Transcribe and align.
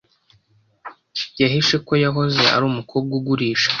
Yahishe 1.41 1.75
ko 1.87 1.93
yahoze 2.03 2.41
ari 2.55 2.63
umukobwa 2.71 3.11
ugurisha 3.19 3.69